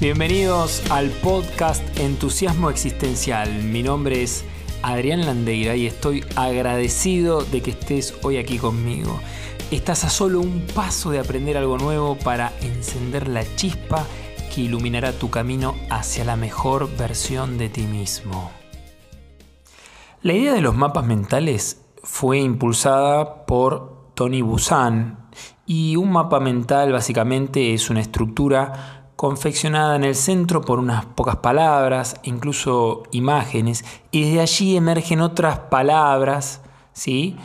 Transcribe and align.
Bienvenidos 0.00 0.82
al 0.90 1.08
podcast 1.10 1.82
Entusiasmo 2.00 2.68
Existencial. 2.68 3.62
Mi 3.62 3.84
nombre 3.84 4.24
es 4.24 4.44
Adrián 4.82 5.24
Landeira 5.24 5.76
y 5.76 5.86
estoy 5.86 6.24
agradecido 6.34 7.44
de 7.44 7.62
que 7.62 7.70
estés 7.70 8.12
hoy 8.24 8.38
aquí 8.38 8.58
conmigo. 8.58 9.20
Estás 9.70 10.04
a 10.04 10.10
solo 10.10 10.40
un 10.40 10.66
paso 10.74 11.12
de 11.12 11.20
aprender 11.20 11.56
algo 11.56 11.78
nuevo 11.78 12.18
para 12.18 12.52
encender 12.60 13.28
la 13.28 13.44
chispa 13.54 14.04
que 14.52 14.62
iluminará 14.62 15.12
tu 15.12 15.30
camino 15.30 15.76
hacia 15.90 16.24
la 16.24 16.34
mejor 16.34 16.94
versión 16.96 17.56
de 17.56 17.68
ti 17.68 17.82
mismo. 17.82 18.50
La 20.22 20.32
idea 20.32 20.54
de 20.54 20.60
los 20.60 20.74
mapas 20.74 21.06
mentales 21.06 21.82
fue 22.02 22.40
impulsada 22.40 23.46
por 23.46 24.10
Tony 24.14 24.42
Busan 24.42 25.30
y 25.66 25.94
un 25.94 26.10
mapa 26.10 26.40
mental 26.40 26.92
básicamente 26.92 27.74
es 27.74 27.90
una 27.90 28.00
estructura 28.00 29.03
confeccionada 29.16 29.96
en 29.96 30.04
el 30.04 30.14
centro 30.14 30.60
por 30.60 30.78
unas 30.78 31.04
pocas 31.06 31.36
palabras, 31.36 32.16
incluso 32.24 33.04
imágenes, 33.12 33.84
y 34.10 34.24
desde 34.24 34.40
allí 34.40 34.76
emergen 34.76 35.20
otras 35.20 35.58
palabras, 35.58 36.60
¿sí? 36.92 37.36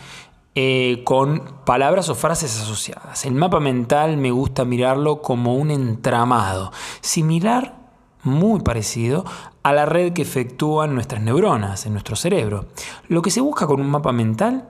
Eh, 0.56 1.04
con 1.06 1.44
palabras 1.66 2.10
o 2.10 2.16
frases 2.16 2.60
asociadas. 2.60 3.24
El 3.26 3.36
mapa 3.36 3.60
mental 3.60 4.18
me 4.18 4.32
gusta 4.32 4.66
mirarlo 4.66 5.22
como 5.22 5.56
un 5.56 5.72
entramado, 5.72 6.72
similar, 7.02 7.76
muy 8.24 8.60
parecido, 8.62 9.26
a 9.64 9.72
la 9.72 9.86
red 9.86 10.14
que 10.14 10.22
efectúan 10.22 10.96
nuestras 10.96 11.22
neuronas 11.22 11.86
en 11.86 11.94
nuestro 11.94 12.16
cerebro. 12.16 12.66
Lo 13.08 13.22
que 13.22 13.32
se 13.32 13.42
busca 13.42 13.68
con 13.68 13.80
un 13.80 13.90
mapa 13.90 14.12
mental 14.12 14.68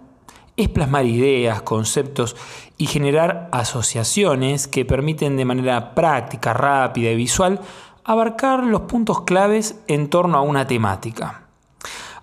es 0.60 0.70
plasmar 0.70 1.06
ideas, 1.06 1.62
conceptos 1.62 2.36
y 2.78 2.88
generar 2.88 3.48
asociaciones 3.52 4.68
que 4.68 4.84
permiten 4.84 5.38
de 5.38 5.46
manera 5.46 5.96
práctica, 5.96 6.54
rápida 6.54 7.12
y 7.12 7.16
visual 7.16 7.62
abarcar 8.04 8.64
los 8.64 8.82
puntos 8.82 9.22
claves 9.22 9.80
en 9.88 10.10
torno 10.10 10.38
a 10.38 10.42
una 10.42 10.68
temática. 10.68 11.44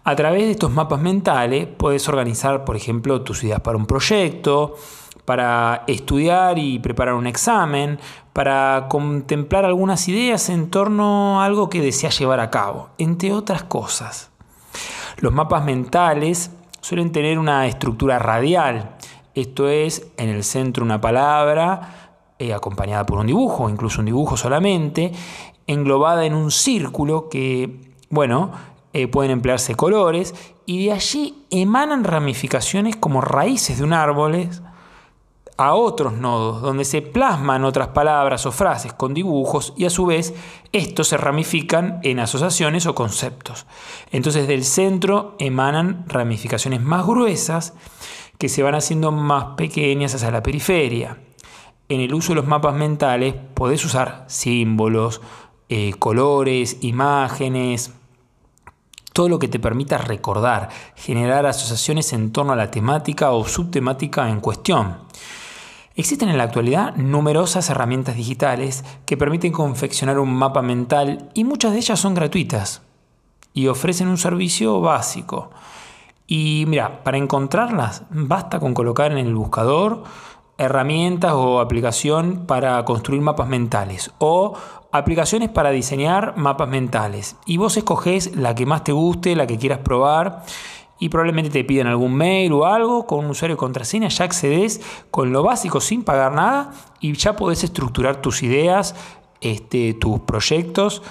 A 0.05 0.15
través 0.17 0.43
de 0.43 0.51
estos 0.53 0.71
mapas 0.71 1.01
mentales 1.01 1.67
puedes 1.67 2.09
organizar, 2.09 2.65
por 2.65 2.77
ejemplo, 2.77 3.23
tus 3.23 3.43
ideas 3.43 3.61
para 3.61 3.77
un 3.77 3.87
proyecto, 3.87 4.77
para 5.25 5.85
estudiar 5.87 6.59
y 6.59 6.79
preparar 6.79 7.15
un 7.15 7.27
examen, 7.27 7.99
para 8.33 8.87
contemplar 8.89 9.65
algunas 9.65 10.09
ideas 10.09 10.49
en 10.49 10.71
torno 10.71 11.41
a 11.41 11.45
algo 11.47 11.71
que 11.71 11.81
deseas 11.81 12.19
llevar 12.19 12.41
a 12.41 12.51
cabo, 12.51 12.91
entre 12.99 13.33
otras 13.33 13.65
cosas. 13.65 14.31
Los 15.19 15.33
mapas 15.33 15.65
mentales 15.65 16.51
suelen 16.87 17.11
tener 17.11 17.37
una 17.41 17.67
estructura 17.67 18.21
radial, 18.21 18.95
esto 19.35 19.69
es, 19.69 20.07
en 20.19 20.29
el 20.29 20.45
centro 20.45 20.85
una 20.85 21.01
palabra 21.01 22.13
eh, 22.39 22.55
acompañada 22.55 23.05
por 23.05 23.19
un 23.19 23.27
dibujo, 23.27 23.69
incluso 23.69 23.99
un 23.99 24.07
dibujo 24.07 24.37
solamente, 24.37 25.11
englobada 25.67 26.25
en 26.27 26.35
un 26.35 26.53
círculo 26.53 27.29
que, 27.29 27.91
bueno, 28.09 28.53
eh, 28.93 29.09
pueden 29.09 29.33
emplearse 29.33 29.75
colores 29.75 30.33
y 30.65 30.87
de 30.87 30.93
allí 30.93 31.45
emanan 31.51 32.05
ramificaciones 32.05 32.95
como 32.95 33.21
raíces 33.21 33.79
de 33.79 33.85
un 33.85 33.93
árbol 33.93 34.49
a 35.57 35.75
otros 35.75 36.13
nodos, 36.13 36.61
donde 36.61 36.85
se 36.85 37.01
plasman 37.01 37.65
otras 37.65 37.89
palabras 37.89 38.45
o 38.45 38.53
frases 38.53 38.93
con 38.93 39.15
dibujos 39.15 39.73
y 39.77 39.87
a 39.87 39.91
su 39.91 40.05
vez 40.07 40.35
estos 40.73 41.09
se 41.09 41.17
ramifican 41.17 42.01
en 42.03 42.21
asociaciones 42.21 42.87
o 42.87 42.95
conceptos. 42.95 43.67
Entonces 44.11 44.49
del 44.49 44.65
centro 44.65 45.35
emanan 45.39 46.05
ramificaciones 46.09 46.83
más 46.83 47.07
gruesas 47.07 47.73
que 48.39 48.49
se 48.51 48.63
van 48.63 48.75
haciendo 48.75 49.13
más 49.13 49.57
pequeñas 49.57 50.15
hacia 50.15 50.31
la 50.31 50.43
periferia. 50.43 51.19
En 51.89 52.01
el 52.01 52.13
uso 52.13 52.33
de 52.33 52.37
los 52.37 52.47
mapas 52.47 52.75
mentales 52.75 53.35
podés 53.55 53.85
usar 53.85 54.25
símbolos, 54.27 55.23
eh, 55.69 55.95
colores, 55.99 56.79
imágenes, 56.83 57.93
todo 59.15 59.31
lo 59.31 59.39
que 59.39 59.49
te 59.49 59.59
permita 59.59 59.97
recordar, 59.97 60.69
generar 60.95 61.47
asociaciones 61.47 62.13
en 62.13 62.33
torno 62.33 62.53
a 62.53 62.57
la 62.57 62.71
temática 62.71 63.31
o 63.31 63.47
subtemática 63.47 64.29
en 64.29 64.41
cuestión. 64.41 64.99
Existen 65.99 66.29
en 66.29 66.37
la 66.37 66.45
actualidad 66.45 66.95
numerosas 66.97 67.71
herramientas 67.71 68.17
digitales 68.17 68.85
que 69.07 69.17
permiten 69.17 69.51
confeccionar 69.51 70.19
un 70.19 70.31
mapa 70.35 70.61
mental 70.61 71.31
y 71.33 71.45
muchas 71.45 71.73
de 71.73 71.79
ellas 71.79 71.99
son 71.99 72.15
gratuitas 72.15 72.83
y 73.55 73.69
ofrecen 73.69 74.09
un 74.09 74.19
servicio 74.19 74.83
básico. 74.83 75.51
Y 76.27 76.65
mira, 76.69 77.03
para 77.03 77.17
encontrarlas 77.17 78.03
basta 78.11 78.61
con 78.61 78.75
colocar 78.75 79.11
en 79.11 79.17
el 79.17 79.35
buscador 79.35 80.05
herramientas 80.59 81.33
o 81.33 81.61
aplicación 81.61 82.45
para 82.47 82.85
construir 82.85 83.23
mapas 83.23 83.49
mentales 83.49 84.11
o 84.19 84.55
aplicaciones 84.93 85.49
para 85.49 85.71
diseñar 85.71 86.37
mapas 86.37 86.69
mentales. 86.69 87.37
Y 87.47 87.57
vos 87.57 87.75
escoges 87.79 88.37
la 88.37 88.55
que 88.55 88.67
más 88.67 88.85
te 88.85 88.93
guste, 88.93 89.35
la 89.35 89.47
que 89.47 89.57
quieras 89.57 89.79
probar 89.79 90.45
y 90.99 91.09
probablemente 91.09 91.51
te 91.51 91.65
piden 91.65 91.87
algún 91.87 92.15
mail 92.15 92.53
o 92.53 92.67
algo 92.67 93.07
con 93.07 93.25
un 93.25 93.31
usuario 93.31 93.55
y 93.55 93.59
contraseña, 93.59 94.09
ya 94.09 94.25
accedes 94.25 94.81
con 95.11 95.33
lo 95.33 95.43
básico 95.43 95.81
sin 95.81 96.05
pagar 96.05 96.33
nada 96.33 96.73
y 97.01 97.13
ya 97.15 97.37
podés 97.37 97.65
estructurar 97.65 98.23
tus 98.23 98.43
ideas, 98.43 98.95
este, 99.41 99.95
tus 99.95 100.21
proyectos, 100.21 101.03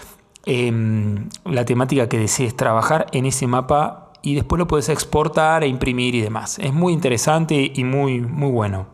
em, 0.45 1.29
la 1.45 1.66
temática 1.66 2.09
que 2.09 2.18
desees 2.18 2.56
trabajar 2.56 3.07
en 3.12 3.25
ese 3.25 3.47
mapa 3.47 4.12
y 4.22 4.35
después 4.35 4.57
lo 4.57 4.68
puedes 4.68 4.90
exportar 4.90 5.63
e 5.63 5.68
imprimir 5.68 6.16
y 6.16 6.22
demás. 6.22 6.57
Es 6.59 6.74
muy 6.74 6.94
interesante 6.94 7.72
y 7.74 7.84
muy, 7.84 8.22
muy 8.22 8.51
bueno. 8.51 8.88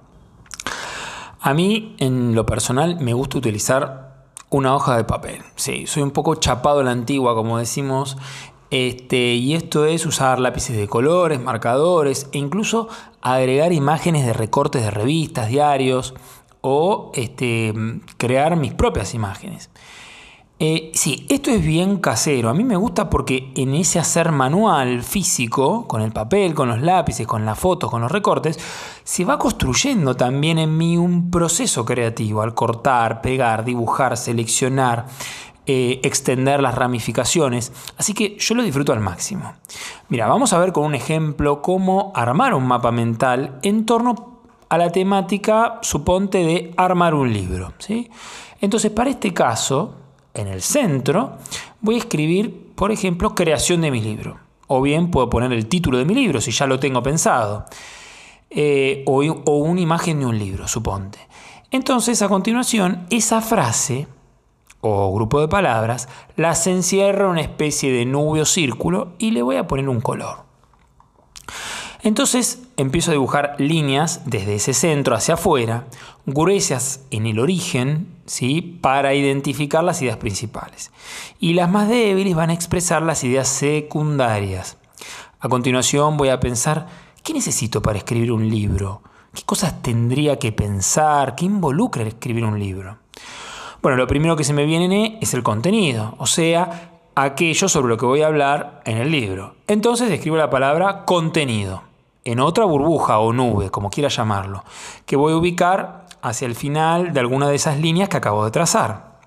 A 1.39 1.53
mí, 1.53 1.95
en 1.97 2.35
lo 2.35 2.45
personal, 2.45 2.99
me 2.99 3.13
gusta 3.13 3.37
utilizar 3.37 4.25
una 4.49 4.75
hoja 4.75 4.97
de 4.97 5.05
papel. 5.05 5.41
Sí, 5.55 5.87
soy 5.87 6.03
un 6.03 6.11
poco 6.11 6.35
chapado 6.35 6.81
a 6.81 6.83
la 6.83 6.91
antigua, 6.91 7.33
como 7.33 7.57
decimos, 7.57 8.17
este, 8.71 9.35
y 9.35 9.53
esto 9.53 9.85
es 9.85 10.05
usar 10.05 10.39
lápices 10.39 10.77
de 10.77 10.87
colores, 10.87 11.41
marcadores 11.41 12.29
e 12.31 12.37
incluso 12.37 12.87
agregar 13.21 13.73
imágenes 13.73 14.25
de 14.25 14.33
recortes 14.33 14.81
de 14.81 14.91
revistas, 14.91 15.49
diarios 15.49 16.13
o 16.61 17.11
este, 17.13 17.73
crear 18.17 18.55
mis 18.55 18.73
propias 18.73 19.13
imágenes. 19.13 19.69
Eh, 20.63 20.91
sí, 20.93 21.25
esto 21.27 21.49
es 21.49 21.65
bien 21.65 21.97
casero. 21.97 22.47
A 22.47 22.53
mí 22.53 22.63
me 22.63 22.75
gusta 22.75 23.09
porque 23.09 23.51
en 23.55 23.73
ese 23.73 23.97
hacer 23.97 24.31
manual 24.31 25.01
físico, 25.01 25.87
con 25.87 26.01
el 26.01 26.11
papel, 26.11 26.53
con 26.53 26.69
los 26.69 26.81
lápices, 26.81 27.25
con 27.25 27.45
las 27.47 27.57
fotos, 27.57 27.89
con 27.89 28.03
los 28.03 28.11
recortes, 28.11 28.59
se 29.03 29.25
va 29.25 29.39
construyendo 29.39 30.15
también 30.15 30.59
en 30.59 30.77
mí 30.77 30.97
un 30.97 31.31
proceso 31.31 31.83
creativo 31.83 32.43
al 32.43 32.53
cortar, 32.53 33.21
pegar, 33.21 33.65
dibujar, 33.65 34.15
seleccionar, 34.15 35.07
eh, 35.67 35.99
extender 36.03 36.59
las 36.59 36.73
ramificaciones, 36.73 37.71
así 37.95 38.15
que 38.15 38.35
yo 38.39 38.55
lo 38.55 38.63
disfruto 38.63 38.93
al 38.93 38.99
máximo. 38.99 39.53
Mira, 40.09 40.25
vamos 40.25 40.53
a 40.53 40.59
ver 40.59 40.71
con 40.71 40.85
un 40.85 40.95
ejemplo 40.95 41.61
cómo 41.61 42.11
armar 42.15 42.55
un 42.55 42.65
mapa 42.65 42.91
mental 42.91 43.59
en 43.61 43.85
torno 43.85 44.41
a 44.69 44.77
la 44.79 44.89
temática, 44.89 45.79
suponte, 45.83 46.39
de 46.39 46.73
armar 46.77 47.13
un 47.13 47.31
libro. 47.31 47.73
¿sí? 47.77 48.09
Entonces, 48.59 48.89
para 48.89 49.11
este 49.11 49.33
caso, 49.33 49.95
en 50.33 50.47
el 50.47 50.63
centro, 50.63 51.37
voy 51.79 51.95
a 51.95 51.99
escribir, 51.99 52.71
por 52.73 52.91
ejemplo, 52.91 53.35
creación 53.35 53.81
de 53.81 53.91
mi 53.91 54.01
libro. 54.01 54.39
O 54.65 54.81
bien 54.81 55.11
puedo 55.11 55.29
poner 55.29 55.51
el 55.53 55.67
título 55.67 55.97
de 55.97 56.05
mi 56.05 56.15
libro, 56.15 56.41
si 56.41 56.51
ya 56.51 56.65
lo 56.65 56.79
tengo 56.79 57.03
pensado. 57.03 57.65
Eh, 58.49 59.03
o, 59.05 59.21
o 59.21 59.57
una 59.57 59.81
imagen 59.81 60.21
de 60.21 60.25
un 60.25 60.39
libro, 60.39 60.67
suponte. 60.67 61.19
Entonces, 61.69 62.21
a 62.21 62.29
continuación, 62.29 63.05
esa 63.09 63.41
frase 63.41 64.07
o 64.81 65.13
grupo 65.13 65.39
de 65.39 65.47
palabras, 65.47 66.09
las 66.35 66.67
encierro 66.67 67.25
en 67.25 67.31
una 67.31 67.41
especie 67.41 67.91
de 67.91 68.05
nube 68.05 68.41
o 68.41 68.45
círculo 68.45 69.13
y 69.17 69.31
le 69.31 69.41
voy 69.41 69.55
a 69.55 69.67
poner 69.67 69.87
un 69.87 70.01
color. 70.01 70.51
Entonces 72.03 72.63
empiezo 72.77 73.11
a 73.11 73.13
dibujar 73.13 73.55
líneas 73.59 74.21
desde 74.25 74.55
ese 74.55 74.73
centro 74.73 75.15
hacia 75.15 75.35
afuera, 75.35 75.85
gruesas 76.25 77.01
en 77.11 77.27
el 77.27 77.37
origen, 77.37 78.07
¿sí? 78.25 78.61
para 78.61 79.13
identificar 79.13 79.83
las 79.83 80.01
ideas 80.01 80.17
principales. 80.17 80.91
Y 81.39 81.53
las 81.53 81.69
más 81.69 81.87
débiles 81.87 82.35
van 82.35 82.49
a 82.49 82.53
expresar 82.53 83.03
las 83.03 83.23
ideas 83.23 83.47
secundarias. 83.47 84.77
A 85.39 85.47
continuación 85.47 86.17
voy 86.17 86.29
a 86.29 86.39
pensar, 86.39 86.87
¿qué 87.23 87.33
necesito 87.33 87.83
para 87.83 87.99
escribir 87.99 88.31
un 88.31 88.49
libro? 88.49 89.03
¿Qué 89.33 89.43
cosas 89.43 89.81
tendría 89.83 90.39
que 90.39 90.51
pensar? 90.51 91.35
¿Qué 91.35 91.45
involucra 91.45 92.03
escribir 92.03 92.45
un 92.45 92.59
libro? 92.59 92.97
Bueno, 93.81 93.97
lo 93.97 94.05
primero 94.05 94.35
que 94.35 94.43
se 94.43 94.53
me 94.53 94.65
viene 94.65 95.17
es 95.21 95.33
el 95.33 95.41
contenido, 95.41 96.13
o 96.19 96.27
sea, 96.27 96.91
aquello 97.15 97.67
sobre 97.67 97.89
lo 97.89 97.97
que 97.97 98.05
voy 98.05 98.21
a 98.21 98.27
hablar 98.27 98.81
en 98.85 98.97
el 98.97 99.09
libro. 99.09 99.55
Entonces 99.65 100.11
escribo 100.11 100.37
la 100.37 100.51
palabra 100.51 101.03
contenido, 101.03 101.81
en 102.23 102.39
otra 102.39 102.65
burbuja 102.65 103.17
o 103.17 103.33
nube, 103.33 103.71
como 103.71 103.89
quiera 103.89 104.09
llamarlo, 104.09 104.63
que 105.07 105.15
voy 105.15 105.33
a 105.33 105.37
ubicar 105.37 106.05
hacia 106.21 106.45
el 106.45 106.53
final 106.53 107.11
de 107.11 107.21
alguna 107.21 107.49
de 107.49 107.55
esas 107.55 107.79
líneas 107.79 108.07
que 108.07 108.17
acabo 108.17 108.45
de 108.45 108.51
trazar. 108.51 109.19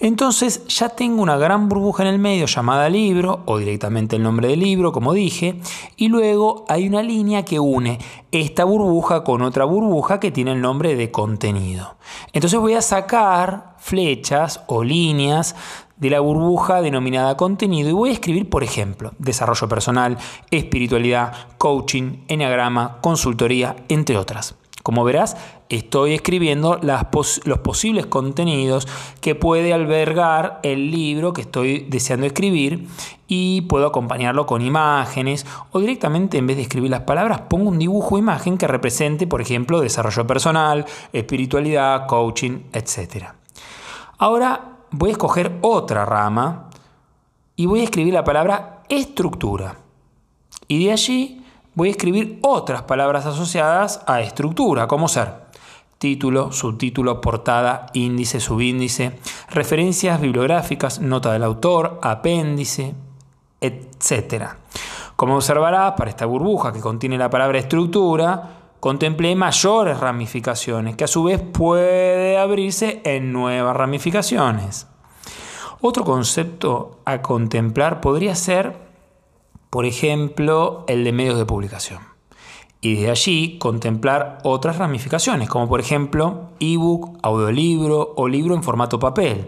Entonces 0.00 0.66
ya 0.68 0.90
tengo 0.90 1.22
una 1.22 1.36
gran 1.36 1.68
burbuja 1.68 2.04
en 2.04 2.10
el 2.10 2.18
medio 2.18 2.46
llamada 2.46 2.88
libro 2.88 3.42
o 3.46 3.58
directamente 3.58 4.16
el 4.16 4.22
nombre 4.22 4.48
del 4.48 4.60
libro, 4.60 4.92
como 4.92 5.12
dije, 5.12 5.60
y 5.96 6.08
luego 6.08 6.64
hay 6.68 6.86
una 6.86 7.02
línea 7.02 7.44
que 7.44 7.58
une 7.58 7.98
esta 8.30 8.64
burbuja 8.64 9.24
con 9.24 9.42
otra 9.42 9.64
burbuja 9.64 10.20
que 10.20 10.30
tiene 10.30 10.52
el 10.52 10.60
nombre 10.60 10.94
de 10.94 11.10
contenido. 11.10 11.96
Entonces 12.32 12.60
voy 12.60 12.74
a 12.74 12.82
sacar 12.82 13.74
flechas 13.78 14.60
o 14.68 14.84
líneas 14.84 15.56
de 15.96 16.10
la 16.10 16.20
burbuja 16.20 16.80
denominada 16.80 17.36
contenido 17.36 17.90
y 17.90 17.92
voy 17.92 18.10
a 18.10 18.12
escribir, 18.12 18.48
por 18.48 18.62
ejemplo, 18.62 19.12
desarrollo 19.18 19.68
personal, 19.68 20.16
espiritualidad, 20.50 21.32
coaching, 21.58 22.18
enneagrama, 22.28 22.98
consultoría, 23.00 23.74
entre 23.88 24.16
otras. 24.16 24.54
Como 24.84 25.04
verás, 25.04 25.36
estoy 25.68 26.14
escribiendo 26.14 26.78
los 26.82 27.58
posibles 27.58 28.06
contenidos 28.06 28.88
que 29.20 29.34
puede 29.34 29.72
albergar 29.72 30.60
el 30.62 30.90
libro 30.90 31.32
que 31.32 31.42
estoy 31.42 31.80
deseando 31.88 32.26
escribir 32.26 32.88
y 33.26 33.62
puedo 33.62 33.86
acompañarlo 33.86 34.46
con 34.46 34.62
imágenes 34.62 35.44
o 35.72 35.80
directamente 35.80 36.38
en 36.38 36.46
vez 36.46 36.56
de 36.56 36.62
escribir 36.62 36.90
las 36.90 37.02
palabras 37.02 37.42
pongo 37.42 37.68
un 37.68 37.78
dibujo 37.78 38.14
o 38.14 38.18
imagen 38.18 38.56
que 38.56 38.66
represente, 38.66 39.26
por 39.26 39.42
ejemplo, 39.42 39.80
desarrollo 39.80 40.26
personal, 40.26 40.86
espiritualidad, 41.12 42.06
coaching, 42.06 42.60
etc. 42.72 43.26
Ahora 44.16 44.78
voy 44.90 45.10
a 45.10 45.12
escoger 45.12 45.58
otra 45.60 46.06
rama 46.06 46.70
y 47.56 47.66
voy 47.66 47.80
a 47.80 47.84
escribir 47.84 48.14
la 48.14 48.24
palabra 48.24 48.82
estructura. 48.88 49.76
Y 50.66 50.84
de 50.84 50.92
allí 50.92 51.44
voy 51.74 51.88
a 51.88 51.90
escribir 51.92 52.38
otras 52.42 52.82
palabras 52.82 53.26
asociadas 53.26 54.02
a 54.06 54.20
estructura, 54.20 54.88
como 54.88 55.08
ser 55.08 55.47
título, 55.98 56.52
subtítulo, 56.52 57.20
portada, 57.20 57.86
índice, 57.92 58.40
subíndice, 58.40 59.18
referencias 59.50 60.20
bibliográficas, 60.20 61.00
nota 61.00 61.32
del 61.32 61.42
autor, 61.42 61.98
apéndice, 62.02 62.94
etc. 63.60 64.44
Como 65.16 65.36
observarás, 65.36 65.94
para 65.96 66.10
esta 66.10 66.26
burbuja 66.26 66.72
que 66.72 66.80
contiene 66.80 67.18
la 67.18 67.30
palabra 67.30 67.58
estructura, 67.58 68.56
contemplé 68.80 69.34
mayores 69.34 69.98
ramificaciones, 69.98 70.96
que 70.96 71.04
a 71.04 71.08
su 71.08 71.24
vez 71.24 71.40
puede 71.40 72.38
abrirse 72.38 73.02
en 73.04 73.32
nuevas 73.32 73.76
ramificaciones. 73.76 74.86
Otro 75.80 76.04
concepto 76.04 77.00
a 77.04 77.20
contemplar 77.22 78.00
podría 78.00 78.34
ser 78.34 78.88
por 79.70 79.84
ejemplo, 79.84 80.84
el 80.88 81.04
de 81.04 81.12
medios 81.12 81.38
de 81.38 81.44
publicación. 81.44 82.07
Y 82.80 82.96
de 82.96 83.10
allí 83.10 83.58
contemplar 83.58 84.38
otras 84.44 84.78
ramificaciones, 84.78 85.48
como 85.48 85.68
por 85.68 85.80
ejemplo 85.80 86.50
ebook, 86.60 87.18
audiolibro 87.22 88.14
o 88.16 88.28
libro 88.28 88.54
en 88.54 88.62
formato 88.62 88.98
papel. 89.00 89.46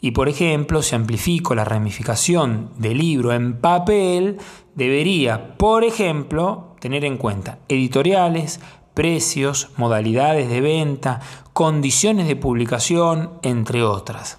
Y 0.00 0.12
por 0.12 0.28
ejemplo, 0.28 0.82
si 0.82 0.94
amplifico 0.94 1.54
la 1.54 1.64
ramificación 1.64 2.70
de 2.76 2.94
libro 2.94 3.32
en 3.32 3.60
papel, 3.60 4.38
debería, 4.74 5.56
por 5.56 5.84
ejemplo, 5.84 6.76
tener 6.80 7.04
en 7.04 7.16
cuenta 7.16 7.58
editoriales, 7.68 8.60
precios, 8.94 9.70
modalidades 9.76 10.48
de 10.48 10.60
venta, 10.60 11.20
condiciones 11.52 12.26
de 12.26 12.36
publicación, 12.36 13.30
entre 13.42 13.82
otras. 13.82 14.38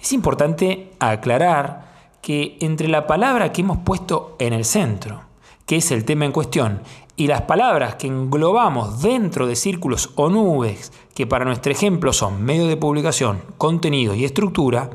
Es 0.00 0.12
importante 0.12 0.92
aclarar 0.98 1.92
que 2.20 2.58
entre 2.60 2.88
la 2.88 3.06
palabra 3.06 3.52
que 3.52 3.62
hemos 3.62 3.78
puesto 3.78 4.36
en 4.38 4.52
el 4.52 4.66
centro, 4.66 5.22
que 5.66 5.76
es 5.76 5.90
el 5.90 6.04
tema 6.04 6.26
en 6.26 6.32
cuestión, 6.32 6.80
y 7.16 7.28
las 7.28 7.42
palabras 7.42 7.94
que 7.94 8.08
englobamos 8.08 9.02
dentro 9.02 9.46
de 9.46 9.56
círculos 9.56 10.10
o 10.16 10.28
nubes, 10.28 10.92
que 11.14 11.26
para 11.26 11.44
nuestro 11.44 11.70
ejemplo 11.70 12.12
son 12.12 12.42
medio 12.42 12.66
de 12.66 12.76
publicación, 12.76 13.42
contenido 13.56 14.14
y 14.14 14.24
estructura, 14.24 14.90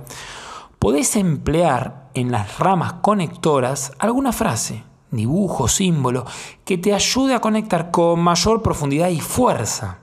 podés 0.79 1.15
emplear 1.15 2.09
en 2.13 2.31
las 2.31 2.59
ramas 2.59 2.93
conectoras 3.01 3.93
alguna 3.99 4.33
frase, 4.33 4.83
dibujo, 5.11 5.67
símbolo, 5.67 6.25
que 6.65 6.77
te 6.77 6.93
ayude 6.93 7.35
a 7.35 7.41
conectar 7.41 7.91
con 7.91 8.19
mayor 8.19 8.61
profundidad 8.61 9.09
y 9.09 9.21
fuerza. 9.21 9.99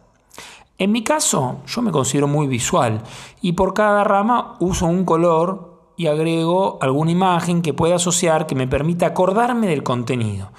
En 0.78 0.92
mi 0.92 1.02
caso, 1.02 1.60
yo 1.66 1.82
me 1.82 1.92
considero 1.92 2.28
muy 2.28 2.46
visual 2.46 3.02
y 3.40 3.52
por 3.52 3.74
cada 3.74 4.04
rama 4.04 4.56
uso 4.60 4.86
un 4.86 5.04
color 5.04 5.92
y 5.96 6.06
agrego 6.06 6.78
alguna 6.82 7.10
imagen 7.10 7.62
que 7.62 7.72
pueda 7.72 7.96
asociar 7.96 8.46
que 8.46 8.54
me 8.54 8.68
permita 8.68 9.06
acordarme 9.06 9.66
del 9.68 9.82
contenido. 9.82 10.50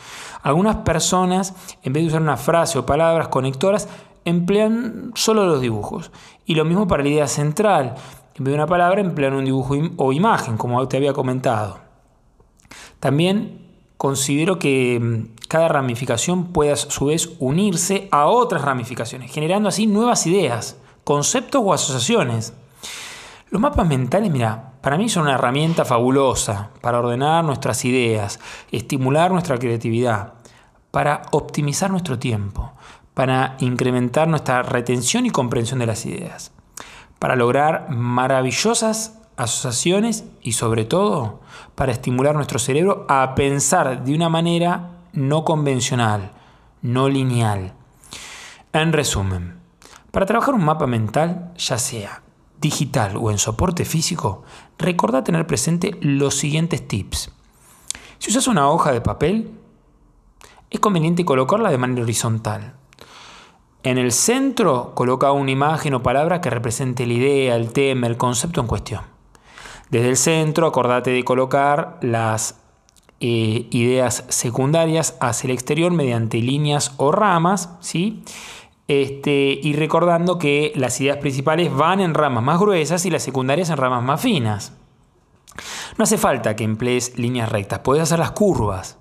Algunas 0.48 0.78
personas, 0.78 1.54
en 1.84 1.92
vez 1.92 2.04
de 2.04 2.08
usar 2.08 2.22
una 2.22 2.38
frase 2.38 2.80
o 2.80 2.86
palabras 2.86 3.28
conectoras, 3.28 3.90
emplean 4.24 5.12
solo 5.14 5.46
los 5.46 5.60
dibujos. 5.60 6.10
Y 6.46 6.56
lo 6.56 6.64
mismo 6.64 6.88
para 6.88 7.04
la 7.04 7.10
idea 7.10 7.28
central. 7.28 7.96
En 8.34 8.46
vez 8.46 8.54
de 8.54 8.56
una 8.56 8.66
palabra, 8.66 9.02
emplean 9.02 9.34
un 9.34 9.44
dibujo 9.44 9.76
o 9.98 10.14
imagen, 10.14 10.56
como 10.56 10.88
te 10.88 10.96
había 10.96 11.12
comentado. 11.12 11.80
También 13.02 13.68
considero 13.98 14.58
que 14.58 14.98
mm, 15.02 15.36
cada 15.50 15.68
ramificación 15.68 16.54
puede 16.54 16.72
a 16.72 16.78
su 16.78 17.08
vez 17.08 17.30
unirse 17.40 18.08
a 18.12 18.28
otras 18.28 18.62
ramificaciones, 18.62 19.30
generando 19.30 19.68
así 19.68 19.86
nuevas 19.86 20.26
ideas, 20.28 20.78
conceptos 21.04 21.62
o 21.62 21.74
asociaciones. 21.74 22.54
Los 23.50 23.62
mapas 23.62 23.86
mentales, 23.86 24.32
mira, 24.32 24.68
para 24.88 24.98
mí 24.98 25.10
son 25.10 25.24
una 25.24 25.34
herramienta 25.34 25.84
fabulosa 25.84 26.70
para 26.80 27.00
ordenar 27.00 27.44
nuestras 27.44 27.84
ideas, 27.84 28.40
estimular 28.72 29.32
nuestra 29.32 29.58
creatividad, 29.58 30.36
para 30.98 31.22
optimizar 31.30 31.92
nuestro 31.92 32.18
tiempo, 32.18 32.72
para 33.14 33.56
incrementar 33.60 34.28
nuestra 34.28 34.64
retención 34.64 35.28
y 35.28 35.30
comprensión 35.30 35.78
de 35.78 35.86
las 35.86 36.08
ideas, 36.08 36.52
para 37.20 37.36
lograr 37.36 37.92
maravillosas 37.92 39.20
asociaciones 39.36 40.24
y 40.42 40.54
sobre 40.54 40.86
todo 40.86 41.40
para 41.76 41.92
estimular 41.92 42.34
nuestro 42.34 42.58
cerebro 42.58 43.06
a 43.10 43.36
pensar 43.36 44.06
de 44.06 44.16
una 44.16 44.30
manera 44.30 44.90
no 45.14 45.46
convencional, 45.46 46.32
no 46.82 47.10
lineal. 47.10 47.74
En 48.74 48.92
resumen, 48.92 49.60
para 50.10 50.26
trabajar 50.26 50.56
un 50.56 50.66
mapa 50.66 50.88
mental, 50.88 51.54
ya 51.58 51.78
sea 51.78 52.24
digital 52.60 53.18
o 53.18 53.30
en 53.30 53.38
soporte 53.38 53.86
físico, 53.86 54.42
recuerda 54.80 55.24
tener 55.24 55.46
presente 55.46 55.96
los 56.02 56.34
siguientes 56.34 56.88
tips. 56.88 57.30
Si 58.18 58.32
usas 58.32 58.48
una 58.48 58.72
hoja 58.72 58.92
de 58.92 59.02
papel, 59.02 59.52
es 60.70 60.80
conveniente 60.80 61.26
colocarla 61.26 61.72
de 61.72 61.78
manera 61.78 62.04
horizontal. 62.04 62.74
En 63.84 63.98
el 63.98 64.12
centro 64.12 64.94
coloca 64.96 65.32
una 65.32 65.52
imagen 65.52 65.94
o 65.94 66.04
palabra 66.04 66.42
que 66.42 66.50
represente 66.50 67.06
la 67.06 67.14
idea, 67.14 67.56
el 67.56 67.72
tema, 67.72 68.08
el 68.08 68.18
concepto 68.18 68.60
en 68.60 68.68
cuestión. 68.68 69.02
Desde 69.90 70.10
el 70.10 70.18
centro 70.18 70.68
acordate 70.68 71.12
de 71.12 71.24
colocar 71.24 71.98
las 72.02 72.60
eh, 73.20 73.68
ideas 73.72 74.26
secundarias 74.28 75.16
hacia 75.22 75.48
el 75.48 75.54
exterior 75.54 75.92
mediante 75.92 76.40
líneas 76.40 76.94
o 76.98 77.12
ramas, 77.12 77.70
¿sí? 77.80 78.24
Este, 78.88 79.60
y 79.62 79.74
recordando 79.74 80.38
que 80.38 80.72
las 80.76 81.00
ideas 81.02 81.18
principales 81.18 81.74
van 81.74 82.00
en 82.00 82.14
ramas 82.14 82.44
más 82.44 82.60
gruesas 82.60 83.06
y 83.06 83.10
las 83.10 83.24
secundarias 83.24 83.70
en 83.70 83.78
ramas 83.78 84.04
más 84.04 84.22
finas. 84.22 84.74
No 85.98 86.04
hace 86.04 86.18
falta 86.18 86.56
que 86.56 86.64
emplees 86.64 87.18
líneas 87.18 87.50
rectas, 87.50 87.80
puedes 87.80 88.04
hacer 88.04 88.20
las 88.20 88.32
curvas. 88.32 88.98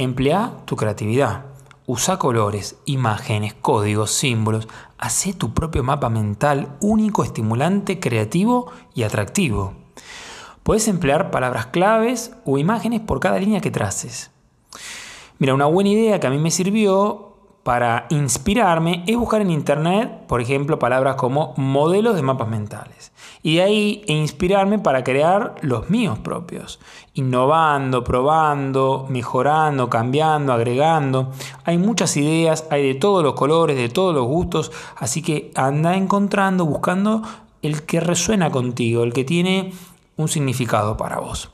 Emplea 0.00 0.52
tu 0.64 0.76
creatividad. 0.76 1.46
Usa 1.84 2.20
colores, 2.20 2.76
imágenes, 2.84 3.54
códigos, 3.54 4.12
símbolos. 4.12 4.68
Haz 4.96 5.26
tu 5.36 5.52
propio 5.52 5.82
mapa 5.82 6.08
mental 6.08 6.76
único, 6.80 7.24
estimulante, 7.24 7.98
creativo 7.98 8.70
y 8.94 9.02
atractivo. 9.02 9.74
Puedes 10.62 10.86
emplear 10.86 11.32
palabras 11.32 11.66
claves 11.66 12.32
o 12.44 12.58
imágenes 12.58 13.00
por 13.00 13.18
cada 13.18 13.40
línea 13.40 13.60
que 13.60 13.72
traces. 13.72 14.30
Mira, 15.40 15.54
una 15.54 15.66
buena 15.66 15.90
idea 15.90 16.20
que 16.20 16.28
a 16.28 16.30
mí 16.30 16.38
me 16.38 16.52
sirvió 16.52 17.34
para 17.64 18.06
inspirarme 18.10 19.02
es 19.08 19.16
buscar 19.16 19.40
en 19.40 19.50
internet, 19.50 20.26
por 20.28 20.40
ejemplo, 20.40 20.78
palabras 20.78 21.16
como 21.16 21.54
modelos 21.56 22.14
de 22.14 22.22
mapas 22.22 22.46
mentales. 22.46 23.10
Y 23.42 23.56
de 23.56 23.62
ahí 23.62 24.02
inspirarme 24.06 24.78
para 24.78 25.04
crear 25.04 25.54
los 25.62 25.90
míos 25.90 26.18
propios. 26.18 26.80
Innovando, 27.14 28.04
probando, 28.04 29.06
mejorando, 29.08 29.88
cambiando, 29.88 30.52
agregando. 30.52 31.32
Hay 31.64 31.78
muchas 31.78 32.16
ideas, 32.16 32.66
hay 32.70 32.86
de 32.86 32.94
todos 32.94 33.22
los 33.22 33.34
colores, 33.34 33.76
de 33.76 33.88
todos 33.88 34.14
los 34.14 34.26
gustos. 34.26 34.72
Así 34.96 35.22
que 35.22 35.50
anda 35.54 35.96
encontrando, 35.96 36.66
buscando 36.66 37.22
el 37.62 37.82
que 37.82 38.00
resuena 38.00 38.50
contigo, 38.50 39.04
el 39.04 39.12
que 39.12 39.24
tiene 39.24 39.72
un 40.16 40.28
significado 40.28 40.96
para 40.96 41.18
vos. 41.18 41.50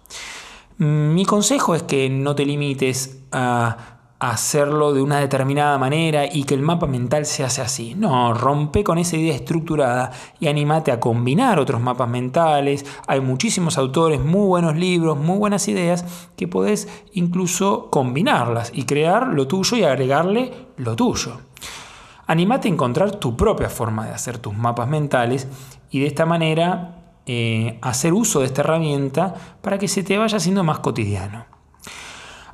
Mi 0.79 1.25
consejo 1.25 1.75
es 1.75 1.85
que 1.85 2.11
no 2.11 2.35
te 2.35 2.45
limites 2.45 3.21
a 3.31 3.94
hacerlo 4.31 4.93
de 4.93 5.03
una 5.03 5.19
determinada 5.19 5.79
manera 5.79 6.27
y 6.27 6.45
que 6.45 6.55
el 6.55 6.63
mapa 6.63 6.87
mental 6.87 7.27
se 7.27 7.45
hace 7.45 7.63
así. 7.63 7.95
No, 7.95 8.33
rompe 8.35 8.85
con 8.85 8.99
esa 8.99 9.17
idea 9.17 9.35
estructurada 9.35 10.13
y 10.41 10.49
animate 10.49 10.93
a 10.93 11.01
combinar 11.01 11.59
otros 11.59 11.81
mapas 11.81 12.09
mentales. 12.09 12.85
Hay 13.07 13.21
muchísimos 13.21 13.79
autores, 13.79 14.21
muy 14.21 14.47
buenos 14.47 14.77
libros, 14.77 15.19
muy 15.19 15.39
buenas 15.39 15.69
ideas 15.69 16.05
que 16.37 16.49
podés 16.49 16.89
incluso 17.13 17.91
combinarlas 17.91 18.71
y 18.75 18.85
crear 18.85 19.29
lo 19.29 19.47
tuyo 19.47 19.77
y 19.77 19.85
agregarle 19.85 20.53
lo 20.77 20.97
tuyo. 20.97 21.39
Animate 22.27 22.69
a 22.69 22.73
encontrar 22.73 23.17
tu 23.17 23.37
propia 23.37 23.69
forma 23.69 24.07
de 24.07 24.15
hacer 24.15 24.39
tus 24.39 24.57
mapas 24.57 24.89
mentales 24.89 25.47
y 25.91 26.01
de 26.01 26.07
esta 26.07 26.25
manera 26.25 27.19
eh, 27.27 27.79
hacer 27.83 28.13
uso 28.13 28.41
de 28.41 28.47
esta 28.47 28.63
herramienta 28.63 29.35
para 29.61 29.79
que 29.79 29.89
se 29.89 30.03
te 30.03 30.17
vaya 30.17 30.37
haciendo 30.37 30.65
más 30.65 30.79
cotidiano. 30.79 31.54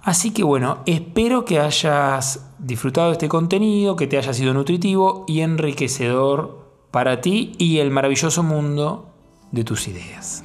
Así 0.02 0.30
que 0.30 0.42
bueno, 0.42 0.78
espero 0.87 1.45
que 1.45 1.61
hayas 1.61 2.52
disfrutado 2.59 3.09
de 3.09 3.12
este 3.12 3.28
contenido, 3.28 3.97
que 3.97 4.07
te 4.07 4.16
haya 4.16 4.33
sido 4.33 4.54
nutritivo 4.54 5.25
y 5.28 5.40
enriquecedor 5.40 6.88
para 6.90 7.21
ti 7.21 7.52
y 7.59 7.78
el 7.78 7.90
maravilloso 7.90 8.42
mundo 8.42 9.11
de 9.52 9.64
tus 9.64 9.88
ideas. 9.88 10.42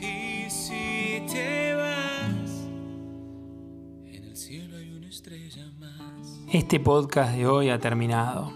Este 6.52 6.80
podcast 6.80 7.36
de 7.36 7.48
hoy 7.48 7.70
ha 7.70 7.80
terminado. 7.80 8.52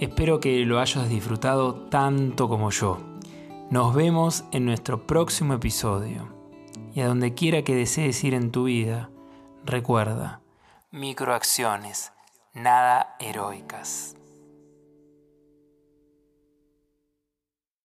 Espero 0.00 0.40
que 0.40 0.64
lo 0.64 0.80
hayas 0.80 1.08
disfrutado 1.08 1.74
tanto 1.88 2.48
como 2.48 2.70
yo. 2.70 2.98
Nos 3.70 3.94
vemos 3.94 4.44
en 4.52 4.64
nuestro 4.64 5.06
próximo 5.06 5.54
episodio. 5.54 6.28
Y 6.94 7.00
a 7.00 7.08
donde 7.08 7.34
quiera 7.34 7.62
que 7.62 7.74
desees 7.74 8.22
ir 8.24 8.34
en 8.34 8.50
tu 8.50 8.64
vida, 8.64 9.10
recuerda, 9.64 10.43
microacciones, 10.94 12.12
nada 12.52 13.16
heroicas. 13.18 14.14